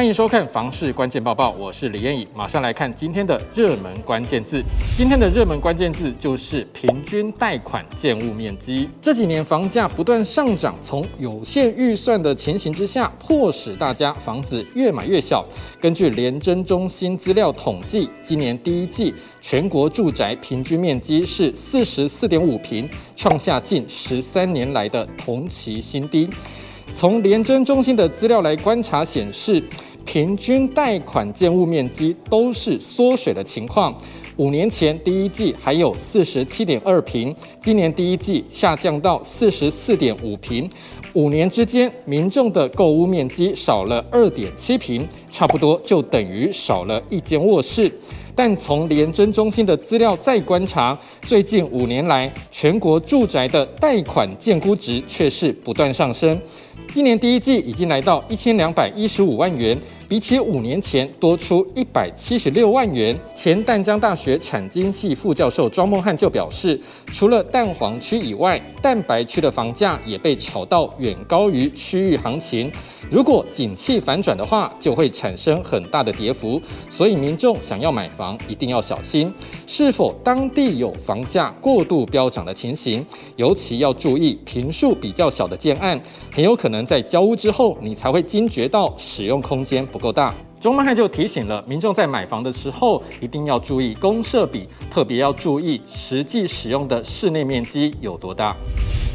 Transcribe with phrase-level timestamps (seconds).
[0.00, 4.64] 欢迎收看《房市关键报报》，我是李艳颖，马上来看今天的热门关键字。
[4.96, 8.88] 今天的热门关键字就是平均贷款建物面积。
[9.02, 15.44] 这几年房价不断上涨，从有限预算的情形之下，迫使大家房子越买越小。
[15.78, 26.26] 根据联征中心资料统计，今年第一季全国住宅平均面积是四十四点五平，创下近十三年来的同期新低。
[26.92, 29.62] 从联征中心的资料来观察显示，
[30.04, 33.94] 平均贷款建物面积都是缩水的情况。
[34.36, 40.68] 五年前第一季还有四十七点二平，今年第一季下降到四十四点五平。
[41.12, 47.92] 五年之间，民众的购屋面积少了二点七平，差不多就等于少了一间卧室。
[48.34, 56.40] 但从联征中心的资料再观察，最近五年来全国住宅的贷款建估值却是不断上升。
[56.92, 59.78] 今年第一季已经来到一千两百一十五万元，
[60.10, 63.16] 比起五年前多出一百七十六万元。
[63.32, 66.76] 前淡江大学产经系副教授庄梦汉就表示，
[67.12, 72.68] 除了蛋黄区以外，蛋白区的房价也被炒到远高于区域行情。
[73.08, 76.60] 如果景气反转的话，就会产生很大的跌幅。
[76.88, 79.32] 所以民众想要买房，一定要小心，
[79.68, 86.00] 是否当地有房价过度飙涨的情形，尤其要注意坪数比较小的建案，
[86.34, 86.84] 很有可能。
[86.84, 90.34] 在交屋之后，你才会惊觉到使用空间不够大。
[90.60, 98.54] 钟曼汉就提醒了民众，在买房的时候一定要注意公设比，特别要注意实际使用的室内面积有多大。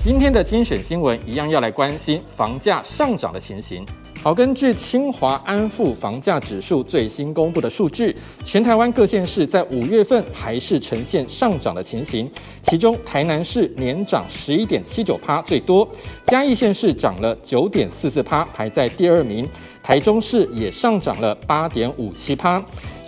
[0.03, 3.85] 今天的精选新闻一样要来关心房价上涨的情形。
[4.25, 12.27] 好，根据清华安富房价指数最新公布的数据，全台湾各县市在五月份还是呈现上涨的情形。
[12.63, 15.87] 其中，台南市年涨十一点七九趴最多，
[16.25, 19.47] 嘉义县市涨了九点四四趴，排在第二名。
[19.83, 22.59] 台中市也上涨了八点五七趴，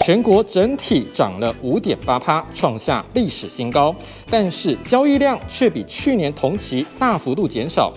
[0.02, 3.96] 全国整体涨了五点八趴，创下历史新高。
[4.30, 7.92] 但是交易量却比去年同期大幅度减少。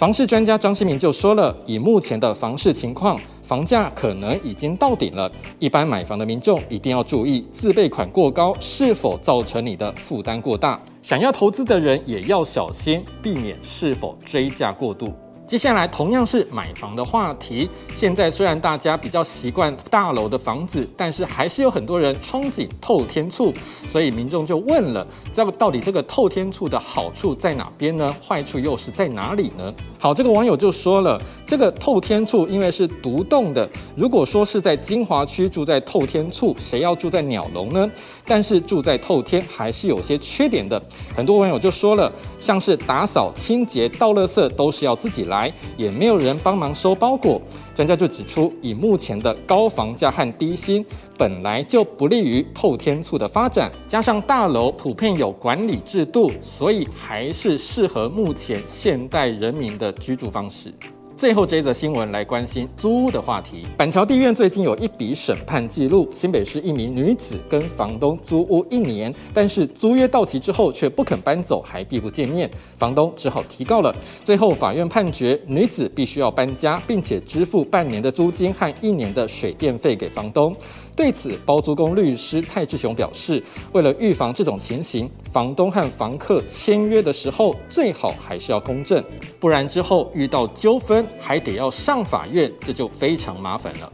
[0.00, 5.30] 房市专家张新民就说了，以目前的房市情况，房价可能已经到顶了。
[5.58, 10.80] 一般买房的民众一定要注意，自备款过高是否造成你的负担过大。
[11.02, 15.12] 想要投资的人也要小心，避免是否追价过度。
[15.50, 17.68] 接下来同样是买房的话题。
[17.92, 23.52] 现在虽然大家比较习惯大楼的房子，但是还是有很多人憧憬透天厝，
[23.88, 28.14] 所以民众就问了：这到底这个透天厝的好处在哪边呢？
[28.24, 29.74] 坏处又是在哪里呢？
[30.02, 37.90] 好，这个网友就说了，这个透天处因为是独栋的，如果说是在金华区住在透天处，谁要住在鸟笼呢？
[38.24, 40.82] 但是住在透天还是有些缺点的。
[41.14, 45.52] 很多网友就说了，像是打扫、清洁、倒垃圾都是要自己来。
[45.76, 47.38] 也没有人帮忙收包裹，
[47.74, 50.84] 专家就指出，以目前的高房价和低薪，
[51.16, 60.72] 本来就不利于透天厝的发展，加上大楼普遍有管理制度，所以还是适合目前现代人民的居住方式。
[61.20, 63.66] 最后这一则新闻来关心租屋的话题。
[63.76, 73.94] 板桥地院最近有一笔审判记录，新北市一名女子跟房东租屋一年，但是租约到期之后却不肯搬走，还避不见面，房东只好提告了。
[74.24, 80.56] 最后法院判决女子必须要搬家，并且支付半年的租金和一年的水电费给房东。
[81.00, 89.02] 对此，包租公律师蔡志雄表示，为了预防这种情形，房东和房客签约的时候最好还是要公证，
[89.38, 93.90] 不然之后遇到纠纷还得要上法院，这就非常麻烦了。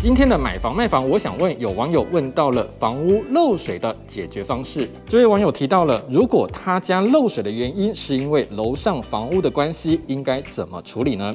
[0.00, 4.88] 今天的买房卖房，我想问有网友问到了房屋漏水的解决方式。
[5.04, 11.34] 这位网友提到了，如果他家漏水的原因是因为楼上房屋的关系，应该怎么处理呢？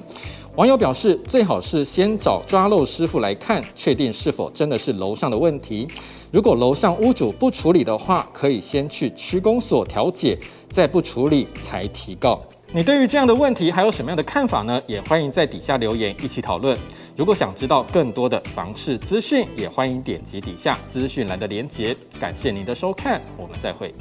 [0.56, 5.86] 网友表示，最好是先找抓漏师傅来看，确定是否真的是楼上的问题。
[6.34, 10.36] 如果楼上屋主不处理的话，可以先去区公所调解，
[10.68, 12.42] 再不处理才提告。
[12.72, 14.82] 你对于这样的问题还有什么样的看法呢？
[14.88, 16.76] 也欢迎在底下留言一起讨论。
[17.16, 21.96] 如果想知道更多的房事资讯，也欢迎点击底下资讯栏的连结。
[22.20, 23.94] 感谢您的收看，我们再会。